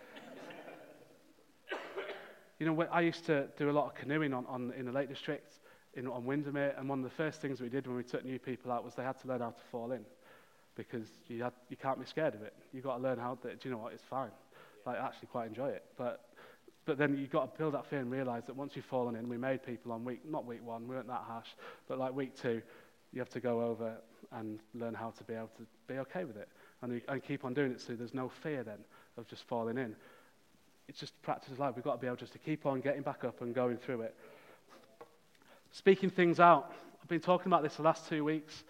[2.59, 5.09] you know, I used to do a lot of canoeing on, on, in the Lake
[5.09, 5.55] District,
[5.95, 8.39] in, on Windermere, and one of the first things we did when we took new
[8.39, 10.05] people out was they had to learn how to fall in
[10.77, 12.55] because you, had, you can't be scared of it.
[12.73, 14.31] You've got to learn how to, do you know what, it's fine.
[14.87, 15.85] Like, I actually quite enjoy it.
[15.99, 16.25] But,
[16.87, 19.29] but then you've got to build that fear and realize that once you've fallen in,
[19.29, 21.49] we made people on week, not week one, we weren't that harsh,
[21.89, 22.63] but like week two,
[23.13, 23.97] you have to go over
[24.33, 26.49] and learn how to be able to be okay with it
[26.83, 28.79] and, you, and keep on doing it so there's no fear then
[29.17, 29.95] of just falling in.
[30.89, 31.75] It's just practice life.
[31.77, 34.03] We've got to be able just to keep on getting back up and going through
[34.03, 34.15] it.
[35.73, 36.73] Speaking things out.
[37.01, 38.65] I've been talking about this the last two weeks.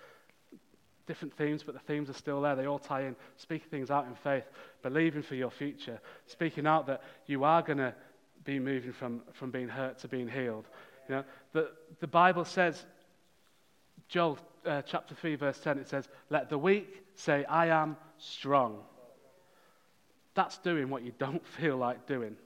[1.07, 2.55] Different themes, but the themes are still there.
[2.55, 3.17] They all tie in.
[3.37, 4.45] Speaking things out in faith,
[4.83, 7.95] believing for your future, speaking out that you are going to
[8.45, 10.67] be moving from, from being hurt to being healed.
[11.09, 11.71] You know, the,
[12.01, 12.85] the Bible says,
[14.11, 18.79] Joel uh, chapter 3, verse 10, it says, Let the weak say, I am strong.
[20.35, 22.37] That's doing what you don't feel like doing.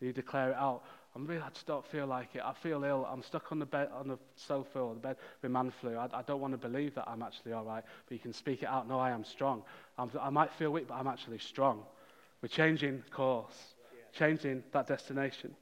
[0.00, 0.82] You declare it out.
[1.14, 2.42] I'm really, I just don't feel like it.
[2.42, 3.06] I feel ill.
[3.10, 5.96] I'm stuck on the bed, on the sofa or the bed with man flu.
[5.96, 7.84] I, I don't want to believe that I'm actually all right.
[8.06, 8.88] But you can speak it out.
[8.88, 9.62] No, I am strong.
[9.98, 11.82] I'm, i might feel weak, but I'm actually strong.
[12.40, 13.74] We're changing course,
[14.14, 15.54] changing that destination.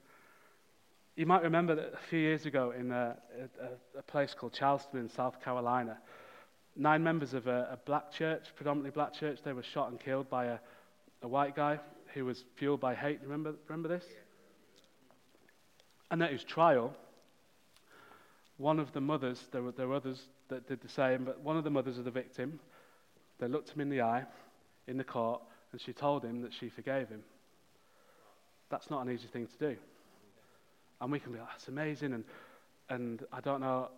[1.18, 3.16] You might remember that a few years ago in a,
[3.61, 5.98] a, a place called Charleston in South Carolina,
[6.76, 10.31] nine members of a, a, black church, predominantly black church, they were shot and killed
[10.31, 10.59] by a,
[11.22, 11.81] a white guy
[12.14, 13.18] who was fueled by hate.
[13.20, 14.04] Remember, remember this?
[16.12, 16.94] And at his trial,
[18.57, 21.57] one of the mothers, there were, there were others that did the same, but one
[21.57, 22.61] of the mothers of the victim,
[23.40, 24.24] they looked him in the eye
[24.87, 27.24] in the court and she told him that she forgave him.
[28.70, 29.76] That's not an easy thing to do.
[31.00, 32.12] And we can be like, that's amazing.
[32.12, 32.24] And,
[32.88, 33.88] and I don't know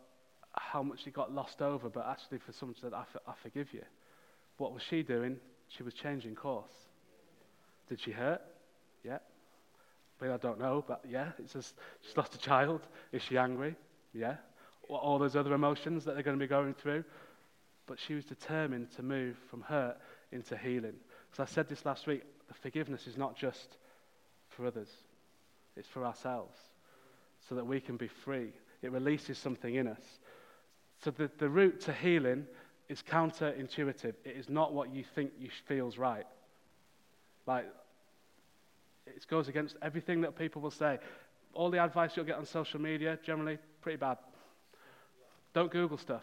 [0.52, 3.82] how much she got lost over, but actually, for someone said, I, I forgive you.
[4.58, 5.36] What was she doing?
[5.68, 6.72] She was changing course.
[7.88, 8.42] Did she hurt?
[9.04, 9.18] Yeah.
[10.18, 12.82] But I don't know, but yeah, it's just, she's lost a child.
[13.12, 13.74] Is she angry?
[14.12, 14.36] Yeah.
[14.88, 17.04] All those other emotions that they're going to be going through.
[17.86, 19.96] But she was determined to move from hurt
[20.32, 20.94] into healing.
[21.30, 23.78] Because I said this last week, the forgiveness is not just
[24.48, 24.88] for others,
[25.76, 26.58] it's for ourselves
[27.50, 28.52] so that we can be free.
[28.80, 30.20] It releases something in us.
[31.02, 32.46] So the, the route to healing
[32.88, 34.14] is counterintuitive.
[34.24, 36.26] It is not what you think you feels right.
[37.46, 37.66] Like,
[39.04, 40.98] it goes against everything that people will say.
[41.52, 44.18] All the advice you'll get on social media, generally, pretty bad.
[45.52, 46.22] Don't Google stuff.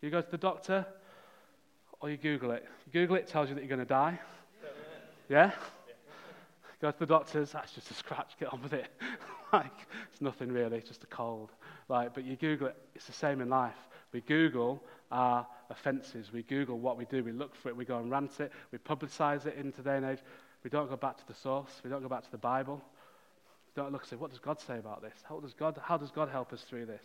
[0.00, 0.86] You go to the doctor,
[2.00, 2.66] or you Google it.
[2.94, 4.18] Google it, tells you that you're going to die.
[5.28, 5.50] Yeah?
[6.80, 8.86] Go to the doctors, that's just a scratch, get on with it.
[9.56, 11.50] like, it's nothing really, it's just a cold.
[11.88, 13.76] Like, but you Google it, it's the same in life.
[14.12, 17.98] We Google our offences, we Google what we do, we look for it, we go
[17.98, 20.18] and rant it, we publicise it in today and age.
[20.62, 22.82] We don't go back to the source, we don't go back to the Bible.
[23.66, 25.14] We don't look and say, what does God say about this?
[25.28, 27.04] How does God, how does God help us through this?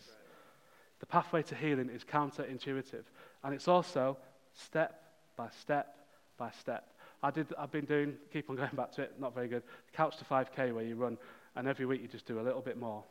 [0.99, 3.03] The pathway to healing is counterintuitive,
[3.43, 4.17] and it's also
[4.53, 5.01] step
[5.35, 5.95] by step
[6.37, 6.87] by step.
[7.23, 10.17] I did, I've been doing, keep on going back to it, not very good, Couch
[10.17, 11.17] to 5K where you run
[11.55, 13.03] and every week you just do a little bit more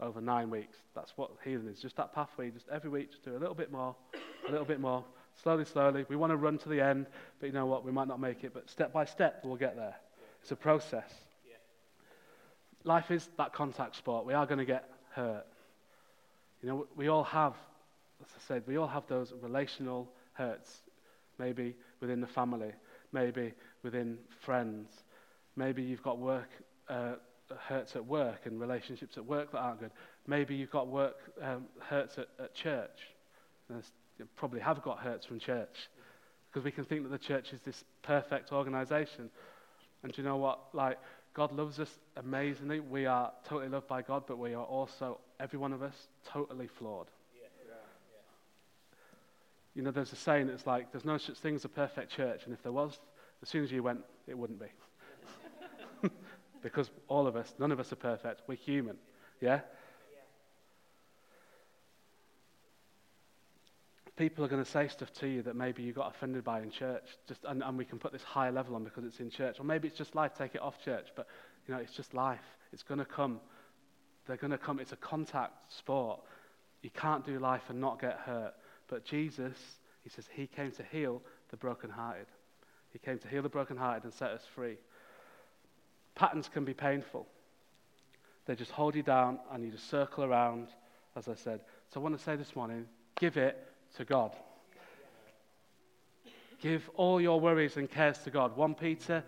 [0.00, 0.76] over nine weeks.
[0.94, 1.80] That's what healing is.
[1.80, 3.94] Just that pathway, just every week, just do a little bit more,
[4.48, 5.04] a little bit more.
[5.42, 6.04] Slowly, slowly.
[6.08, 7.06] We want to run to the end,
[7.40, 7.84] but you know what?
[7.84, 9.94] We might not make it, but step by step, we'll get there.
[10.42, 11.10] It's a process.
[12.84, 14.24] Life is that contact sport.
[14.24, 15.46] We are going to get hurt.
[16.62, 17.54] You know, we all have,
[18.22, 20.82] as I said, we all have those relational hurts,
[21.38, 22.72] maybe within the family,
[23.12, 24.90] maybe within friends.
[25.56, 26.48] Maybe you've got work
[26.88, 27.14] uh,
[27.56, 29.90] hurts at work and relationships at work that aren't good.
[30.26, 32.98] Maybe you've got work um, hurts at, at church.
[33.70, 35.88] you probably have got hurts from church
[36.50, 39.30] because we can think that the church is this perfect organization.
[40.02, 40.60] And do you know what?
[40.72, 40.98] Like,
[41.34, 42.80] God loves us amazingly.
[42.80, 45.94] We are totally loved by God, but we are also, every one of us,
[46.26, 47.06] totally flawed.
[49.74, 52.42] You know, there's a saying that's like, there's no such thing as a perfect church,
[52.44, 52.98] and if there was,
[53.42, 54.66] as soon as you went, it wouldn't be.
[56.62, 58.42] Because all of us, none of us are perfect.
[58.46, 58.96] We're human.
[59.40, 59.60] Yeah?
[64.16, 66.70] People are going to say stuff to you that maybe you got offended by in
[66.70, 69.60] church, just, and, and we can put this high level on because it's in church.
[69.60, 71.06] Or maybe it's just life, take it off church.
[71.14, 71.28] But,
[71.66, 72.42] you know, it's just life.
[72.72, 73.40] It's going to come.
[74.26, 74.80] They're going to come.
[74.80, 76.20] It's a contact sport.
[76.82, 78.54] You can't do life and not get hurt.
[78.88, 79.56] But Jesus,
[80.02, 82.26] he says, he came to heal the brokenhearted.
[82.92, 84.78] He came to heal the brokenhearted and set us free.
[86.18, 87.28] Patterns can be painful.
[88.46, 90.66] They just hold you down and you just circle around,
[91.14, 91.60] as I said.
[91.94, 93.56] So I want to say this morning give it
[93.96, 94.34] to God.
[96.60, 98.56] Give all your worries and cares to God.
[98.56, 99.22] 1 Peter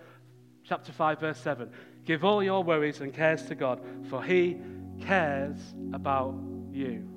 [0.64, 1.70] chapter 5 verse 7.
[2.04, 4.56] Give all your worries and cares to God, for He
[5.00, 5.58] cares
[5.92, 6.34] about
[6.72, 7.08] you.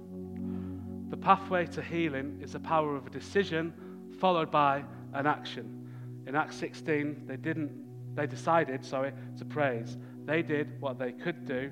[1.10, 3.74] The pathway to healing is the power of a decision
[4.20, 4.84] followed by
[5.14, 5.90] an action.
[6.28, 7.84] In Acts 16, they didn't
[8.16, 9.98] they decided, sorry, to praise.
[10.26, 11.72] They did what they could do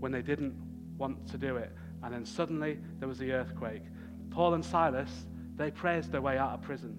[0.00, 0.54] when they didn't
[0.98, 1.72] want to do it.
[2.02, 3.82] And then suddenly there was the earthquake.
[4.30, 5.26] Paul and Silas,
[5.56, 6.96] they praised their way out of prison.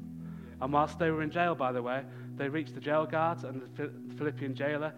[0.62, 2.04] And whilst they were in jail, by the way,
[2.36, 4.94] they reached the jail guards and the Philippian jailer.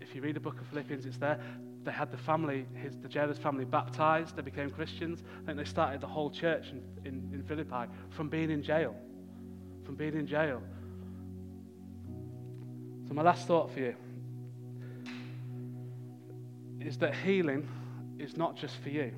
[0.00, 1.40] If you read the book of Philippians, it's there.
[1.84, 4.36] They had the family, his, the jailer's family, baptized.
[4.36, 5.22] They became Christians.
[5.42, 8.94] I think they started the whole church in, in, in Philippi from being in jail.
[9.84, 10.62] From being in jail.
[13.08, 13.94] So, my last thought for you
[16.80, 17.66] is that healing
[18.18, 19.12] is not just for you,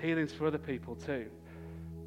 [0.00, 1.26] healing's for other people too.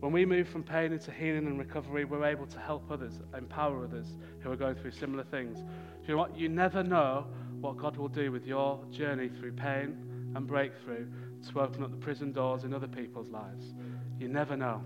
[0.01, 3.85] When we move from pain into healing and recovery, we're able to help others, empower
[3.85, 4.07] others
[4.41, 5.59] who are going through similar things.
[5.59, 5.65] Do
[6.07, 6.37] you know what?
[6.37, 7.25] You never know
[7.61, 9.95] what God will do with your journey through pain
[10.35, 11.07] and breakthrough
[11.49, 13.73] to open up the prison doors in other people's lives.
[14.19, 14.81] You never know.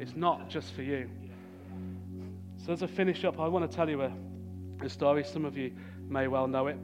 [0.00, 1.10] It's not just for you.
[2.64, 4.12] So, as I finish up, I want to tell you a,
[4.84, 5.24] a story.
[5.24, 5.72] Some of you
[6.08, 6.78] may well know it,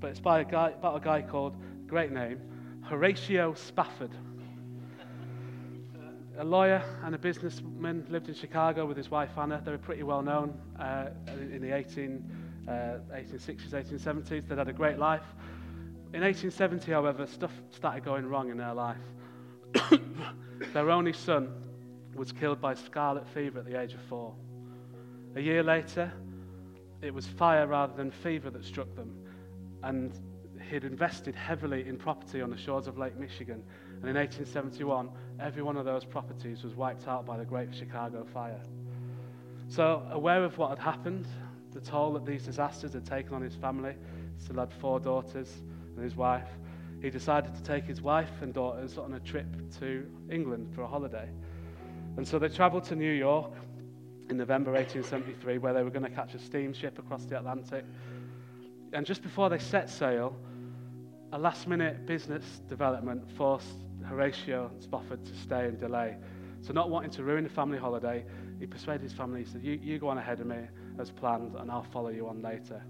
[0.00, 2.40] but it's by a guy, about a guy called, great name,
[2.82, 4.10] Horatio Spafford.
[6.36, 9.62] A lawyer and a businessman lived in Chicago with his wife Anna.
[9.64, 12.30] They were pretty well known uh, in the 18,
[12.66, 12.70] uh,
[13.14, 14.48] 1860s, 1870s.
[14.48, 15.22] They'd had a great life.
[16.12, 18.96] In 1870, however, stuff started going wrong in their life.
[20.72, 21.52] their only son
[22.14, 24.34] was killed by scarlet fever at the age of four.
[25.36, 26.12] A year later,
[27.04, 29.14] it was fire rather than fever that struck them.
[29.82, 30.12] And
[30.70, 33.62] he'd invested heavily in property on the shores of Lake Michigan.
[34.00, 38.24] And in 1871, every one of those properties was wiped out by the Great Chicago
[38.32, 38.60] Fire.
[39.68, 41.26] So, aware of what had happened,
[41.72, 43.94] the toll that these disasters had taken on his family,
[44.38, 45.62] still had four daughters
[45.94, 46.48] and his wife,
[47.02, 49.46] he decided to take his wife and daughters on a trip
[49.78, 51.28] to England for a holiday.
[52.16, 53.52] And so they travelled to New York
[54.30, 57.84] in November 1873, where they were going to catch a steamship across the Atlantic.
[58.92, 60.36] And just before they set sail,
[61.32, 66.16] a last minute business development forced Horatio Spafford to stay and delay.
[66.62, 68.24] So, not wanting to ruin the family holiday,
[68.58, 69.44] he persuaded his family.
[69.44, 70.60] He said, you, you go on ahead of me
[70.98, 72.82] as planned, and I'll follow you on later.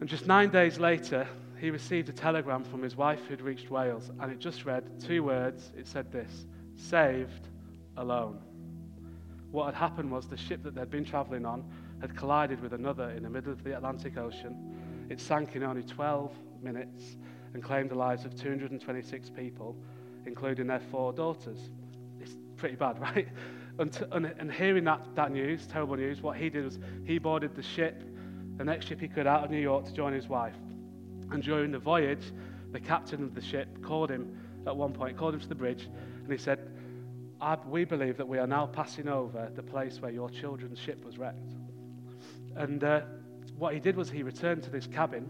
[0.00, 1.26] And just nine days later,
[1.58, 5.22] he received a telegram from his wife who'd reached Wales, and it just read two
[5.22, 5.72] words.
[5.78, 6.46] It said this
[6.76, 7.48] saved
[7.96, 8.40] alone.
[9.54, 11.62] What had happened was the ship that they'd been traveling on
[12.00, 15.06] had collided with another in the middle of the Atlantic Ocean.
[15.08, 17.14] It sank in only 12 minutes
[17.52, 19.76] and claimed the lives of 226 people,
[20.26, 21.70] including their four daughters.
[22.20, 23.28] It's pretty bad, right?
[23.78, 27.54] And, and, and hearing that, that news, terrible news, what he did was he boarded
[27.54, 28.02] the ship,
[28.56, 30.56] the next ship he could out of New York to join his wife.
[31.30, 32.32] And during the voyage,
[32.72, 34.36] the captain of the ship called him
[34.66, 35.84] at one point, called him to the bridge,
[36.24, 36.73] and he said,
[37.66, 41.18] We believe that we are now passing over the place where your children's ship was
[41.18, 41.52] wrecked.
[42.56, 43.02] And uh,
[43.58, 45.28] what he did was he returned to this cabin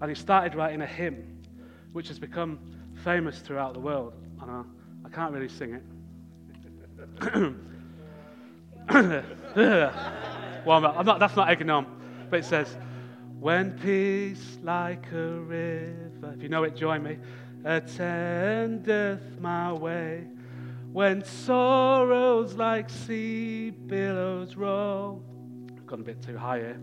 [0.00, 1.42] and he started writing a hymn,
[1.92, 2.58] which has become
[3.04, 4.14] famous throughout the world.
[4.40, 4.62] And I,
[5.04, 5.82] I can't really sing it.
[10.66, 11.86] well, I'm not, that's not on.
[12.30, 12.76] But it says,
[13.40, 17.18] When peace like a river, if you know it, join me,
[17.64, 20.26] attendeth my way,
[20.92, 25.22] when sorrows like sea billows roll.
[25.76, 26.80] I've gone a bit too high here.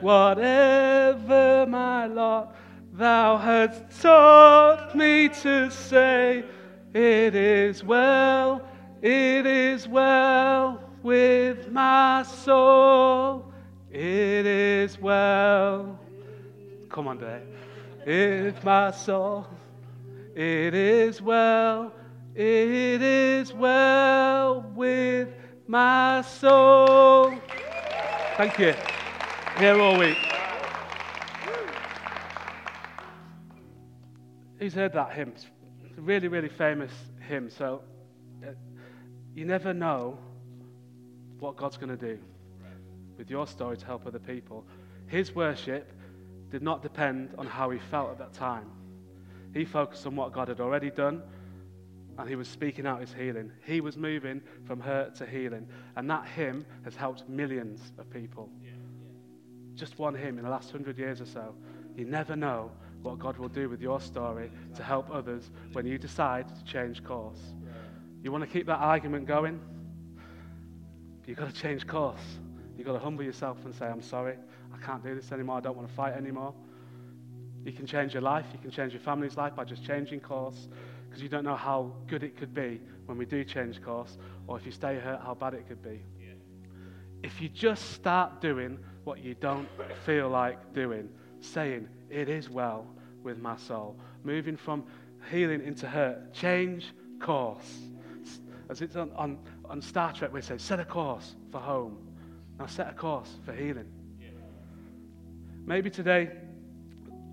[0.00, 2.56] Whatever my lot,
[2.92, 6.44] thou hast taught me to say,
[6.92, 8.62] It is well,
[9.02, 13.52] it is well with my soul,
[13.90, 15.98] it is well.
[16.88, 17.42] Come on, Dave.
[18.06, 19.46] If my soul,
[20.34, 21.92] it is well,
[22.34, 25.28] it is well with
[25.68, 27.32] my soul.
[28.36, 28.74] Thank you
[29.58, 30.18] here all week.
[34.58, 35.32] Who's heard that hymn?
[35.34, 35.46] It's
[35.96, 37.50] a really, really famous hymn.
[37.50, 37.82] So
[38.42, 38.48] uh,
[39.34, 40.18] you never know
[41.38, 42.18] what God's going to do
[43.16, 44.64] with your story to help other people.
[45.06, 45.92] His worship
[46.50, 48.70] did not depend on how he felt at that time.
[49.52, 51.22] He focused on what God had already done,
[52.18, 53.50] and he was speaking out his healing.
[53.64, 55.66] He was moving from hurt to healing.
[55.96, 58.50] And that hymn has helped millions of people.
[58.62, 58.70] Yeah
[59.74, 61.54] just one hymn in the last hundred years or so.
[61.96, 62.70] You never know
[63.02, 67.04] what God will do with your story to help others when you decide to change
[67.04, 67.40] course.
[68.22, 69.60] You want to keep that argument going?
[71.26, 72.20] You've got to change course.
[72.76, 74.36] You've got to humble yourself and say, I'm sorry,
[74.72, 76.54] I can't do this anymore, I don't want to fight anymore.
[77.64, 80.68] You can change your life, you can change your family's life by just changing course,
[81.14, 84.58] because you don't know how good it could be when we do change course, or
[84.58, 86.02] if you stay hurt, how bad it could be.
[86.20, 86.32] Yeah.
[87.22, 89.68] If you just start doing what you don't
[90.04, 91.08] feel like doing,
[91.38, 92.88] saying, It is well
[93.22, 94.82] with my soul, moving from
[95.30, 97.78] healing into hurt, change course.
[98.68, 101.96] As it's on, on, on Star Trek, we say, set a course for home.
[102.58, 103.86] Now set a course for healing.
[104.20, 104.30] Yeah.
[105.64, 106.32] Maybe today,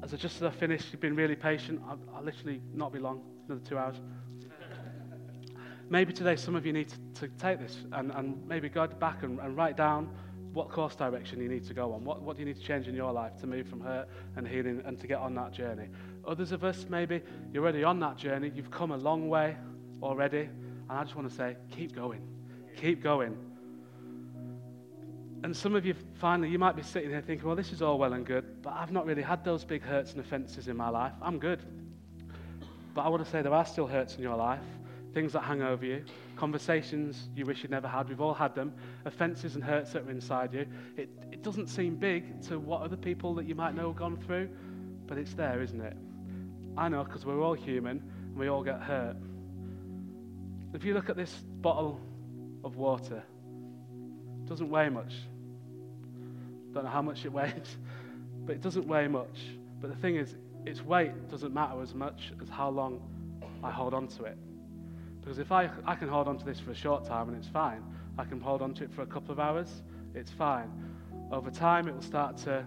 [0.04, 1.82] as I just as I finished, you've been really patient.
[1.90, 3.96] I'll, I'll literally not be long, another two hours.
[5.90, 9.24] maybe today some of you need to, to take this and, and maybe go back
[9.24, 10.10] and, and write down
[10.54, 12.04] what course direction you need to go on.
[12.04, 14.48] What, what do you need to change in your life to move from hurt and
[14.48, 15.88] healing and to get on that journey?
[16.26, 17.22] Others of us, maybe
[17.54, 18.52] you're already on that journey.
[18.54, 19.58] You've come a long way
[20.02, 20.50] already.
[20.90, 22.22] And I just want to say, keep going.
[22.76, 23.38] Keep going.
[25.44, 27.98] And some of you, finally, you might be sitting here thinking, well, this is all
[27.98, 30.90] well and good, but I've not really had those big hurts and offenses in my
[30.90, 31.14] life.
[31.22, 31.64] I'm good.
[32.94, 34.60] But I want to say there are still hurts in your life,
[35.14, 36.04] things that hang over you,
[36.36, 38.10] conversations you wish you'd never had.
[38.10, 38.74] We've all had them.
[39.06, 40.66] Offenses and hurts that are inside you.
[40.98, 44.18] It, it doesn't seem big to what other people that you might know have gone
[44.18, 44.50] through,
[45.08, 45.96] but it's there, isn't it?
[46.78, 49.16] I know because we're all human and we all get hurt.
[50.74, 52.00] If you look at this bottle
[52.64, 53.24] of water,
[54.44, 55.14] it doesn't weigh much.
[56.74, 57.78] Don't know how much it weighs,
[58.46, 59.40] but it doesn't weigh much.
[59.82, 60.36] But the thing is,
[60.66, 63.02] its weight doesn't matter as much as how long
[63.64, 64.38] I hold on to it.
[65.20, 67.48] Because if I, I can hold on to this for a short time and it's
[67.48, 67.84] fine,
[68.18, 69.84] I can hold on to it for a couple of hours,
[70.16, 70.70] it's fine.
[71.32, 72.66] Over time, it will start to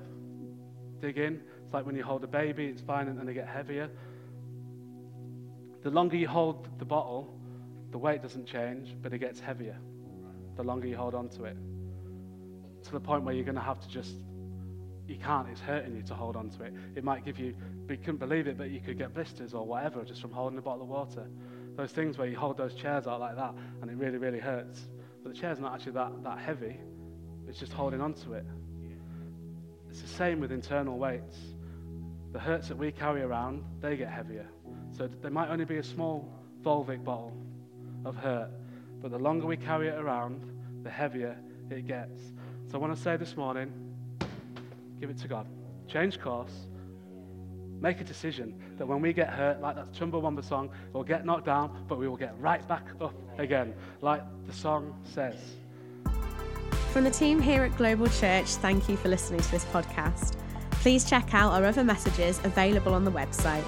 [1.01, 1.42] dig in.
[1.64, 3.90] It's like when you hold a baby, it's fine and then they get heavier.
[5.82, 7.38] The longer you hold the bottle,
[7.90, 9.76] the weight doesn't change, but it gets heavier
[10.57, 11.57] the longer you hold on to it.
[12.84, 14.14] To the point where you're going to have to just,
[15.07, 16.75] you can't, it's hurting you to hold on to it.
[16.95, 17.55] It might give you,
[17.89, 20.63] you couldn't believe it, but you could get blisters or whatever just from holding a
[20.63, 21.27] bottle of water.
[21.77, 24.89] Those things where you hold those chairs out like that and it really, really hurts.
[25.23, 26.79] But the chair's not actually that, that heavy,
[27.49, 28.47] it's just holding on to it.
[29.91, 31.39] It's the same with internal weights.
[32.33, 34.49] The hurts that we carry around, they get heavier.
[34.97, 36.29] So they might only be a small
[36.63, 37.33] Volvic bottle,
[38.05, 38.51] of hurt.
[39.01, 40.43] But the longer we carry it around,
[40.83, 41.37] the heavier
[41.71, 42.21] it gets.
[42.67, 43.73] So I want to say this morning
[45.01, 45.47] give it to God.
[45.88, 46.53] Change course.
[47.80, 51.47] Make a decision that when we get hurt, like that Chumbawamba song, we'll get knocked
[51.47, 55.57] down, but we will get right back up again, like the song says.
[56.92, 60.36] From the team here at Global Church, thank you for listening to this podcast.
[60.70, 63.64] Please check out our other messages available on the website